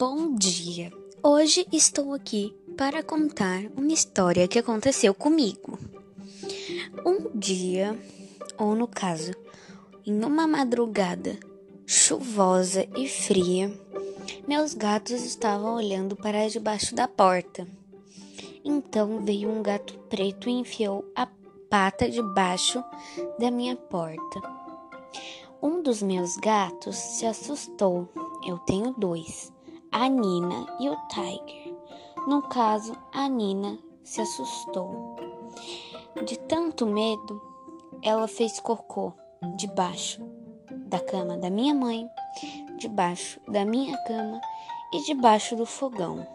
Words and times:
Bom 0.00 0.34
dia! 0.34 0.90
Hoje 1.22 1.66
estou 1.70 2.14
aqui 2.14 2.56
para 2.74 3.02
contar 3.02 3.64
uma 3.76 3.92
história 3.92 4.48
que 4.48 4.58
aconteceu 4.58 5.12
comigo. 5.12 5.78
Um 7.04 7.38
dia, 7.38 7.94
ou 8.56 8.74
no 8.74 8.88
caso, 8.88 9.32
em 10.06 10.24
uma 10.24 10.46
madrugada 10.46 11.38
chuvosa 11.84 12.88
e 12.96 13.06
fria, 13.06 13.70
meus 14.48 14.72
gatos 14.72 15.22
estavam 15.22 15.74
olhando 15.74 16.16
para 16.16 16.48
debaixo 16.48 16.94
da 16.94 17.06
porta. 17.06 17.68
Então 18.64 19.22
veio 19.22 19.50
um 19.50 19.62
gato 19.62 19.98
preto 20.08 20.48
e 20.48 20.52
enfiou 20.52 21.04
a 21.14 21.28
pata 21.68 22.08
debaixo 22.08 22.82
da 23.38 23.50
minha 23.50 23.76
porta. 23.76 24.40
Um 25.60 25.82
dos 25.82 26.02
meus 26.02 26.38
gatos 26.38 26.96
se 26.96 27.26
assustou. 27.26 28.08
Eu 28.48 28.56
tenho 28.60 28.94
dois 28.96 29.52
a 29.92 30.08
Nina 30.08 30.66
e 30.78 30.88
o 30.88 30.96
Tiger. 31.08 31.74
No 32.26 32.42
caso, 32.42 32.96
a 33.12 33.28
Nina 33.28 33.78
se 34.04 34.20
assustou. 34.20 35.16
De 36.24 36.38
tanto 36.38 36.86
medo, 36.86 37.40
ela 38.02 38.28
fez 38.28 38.60
cocô 38.60 39.12
debaixo 39.56 40.22
da 40.86 41.00
cama 41.00 41.36
da 41.36 41.50
minha 41.50 41.74
mãe, 41.74 42.08
debaixo 42.78 43.40
da 43.48 43.64
minha 43.64 43.96
cama 44.04 44.40
e 44.92 45.02
debaixo 45.04 45.56
do 45.56 45.66
fogão. 45.66 46.26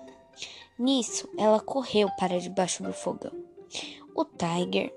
Nisso, 0.77 1.29
ela 1.37 1.59
correu 1.59 2.09
para 2.17 2.39
debaixo 2.39 2.83
do 2.83 2.91
fogão. 2.91 3.31
O 4.15 4.25
Tiger 4.25 4.93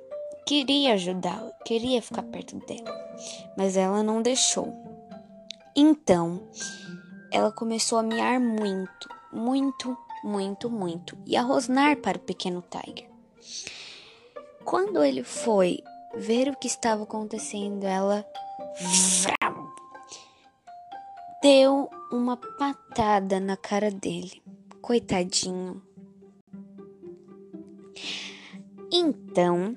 queria 0.46 0.94
ajudá-la, 0.94 1.52
queria 1.64 2.02
ficar 2.02 2.22
perto 2.22 2.56
dela, 2.66 2.92
mas 3.56 3.76
ela 3.76 4.02
não 4.02 4.22
deixou. 4.22 4.72
Então, 5.76 6.42
ela 7.30 7.52
começou 7.52 7.98
a 7.98 8.02
miar 8.02 8.40
muito, 8.40 9.08
muito, 9.32 9.96
muito, 10.24 10.70
muito 10.70 11.16
e 11.26 11.36
a 11.36 11.42
rosnar 11.42 11.96
para 11.98 12.18
o 12.18 12.20
pequeno 12.20 12.62
Tiger. 12.62 13.08
Quando 14.64 15.02
ele 15.02 15.22
foi 15.22 15.78
ver 16.14 16.48
o 16.48 16.56
que 16.56 16.66
estava 16.66 17.04
acontecendo, 17.04 17.84
ela 17.84 18.24
deu 21.42 21.88
uma 22.10 22.36
patada 22.36 23.40
na 23.40 23.56
cara 23.56 23.90
dele. 23.90 24.42
Coitadinho. 24.80 25.82
Então, 28.90 29.76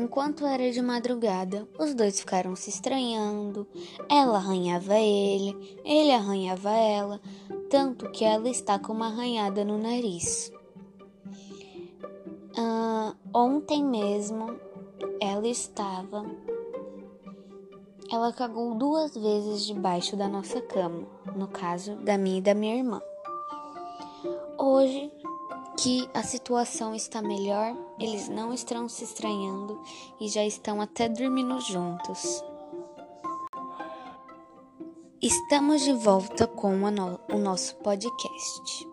Enquanto 0.00 0.46
era 0.46 0.72
de 0.72 0.80
madrugada, 0.80 1.68
os 1.78 1.92
dois 1.92 2.18
ficaram 2.18 2.56
se 2.56 2.70
estranhando. 2.70 3.68
Ela 4.08 4.38
arranhava 4.38 4.94
ele, 4.98 5.54
ele 5.84 6.10
arranhava 6.10 6.70
ela, 6.70 7.20
tanto 7.68 8.10
que 8.10 8.24
ela 8.24 8.48
está 8.48 8.78
com 8.78 8.94
uma 8.94 9.08
arranhada 9.08 9.62
no 9.62 9.76
nariz. 9.76 10.50
Uh, 12.56 13.14
ontem 13.34 13.84
mesmo, 13.84 14.58
ela 15.20 15.46
estava. 15.46 16.24
Ela 18.10 18.32
cagou 18.32 18.74
duas 18.74 19.14
vezes 19.14 19.66
debaixo 19.66 20.16
da 20.16 20.26
nossa 20.26 20.62
cama, 20.62 21.06
no 21.36 21.46
caso 21.46 21.96
da 21.96 22.16
minha 22.16 22.38
e 22.38 22.42
da 22.42 22.54
minha 22.54 22.76
irmã. 22.76 23.02
Hoje 24.56 25.12
que 25.82 26.06
a 26.12 26.22
situação 26.22 26.94
está 26.94 27.22
melhor, 27.22 27.74
eles 27.98 28.28
não 28.28 28.52
estão 28.52 28.86
se 28.86 29.02
estranhando 29.02 29.82
e 30.20 30.28
já 30.28 30.44
estão 30.44 30.78
até 30.78 31.08
dormindo 31.08 31.58
juntos. 31.60 32.44
Estamos 35.22 35.80
de 35.80 35.94
volta 35.94 36.46
com 36.46 36.76
no 36.90 37.18
o 37.32 37.38
nosso 37.38 37.76
podcast. 37.76 38.86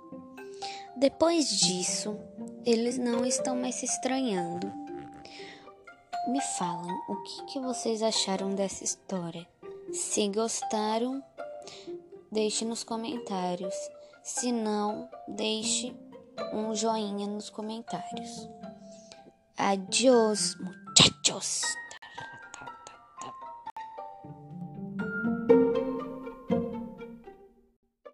Depois 0.95 1.49
disso, 1.59 2.17
eles 2.65 2.97
não 2.97 3.25
estão 3.25 3.57
mais 3.57 3.75
se 3.75 3.85
estranhando. 3.85 4.71
Me 6.29 6.39
falam 6.57 6.97
o 7.09 7.15
que, 7.23 7.45
que 7.47 7.59
vocês 7.59 8.01
acharam 8.01 8.55
dessa 8.55 8.85
história. 8.85 9.45
Se 9.91 10.29
gostaram, 10.29 11.21
deixe 12.31 12.63
nos 12.63 12.85
comentários. 12.85 13.75
Se 14.23 14.51
não, 14.51 15.09
deixe 15.27 15.93
um 16.53 16.75
joinha 16.75 17.27
nos 17.27 17.49
comentários. 17.49 18.47
Adiós, 19.57 20.55
muchachos! 20.59 21.61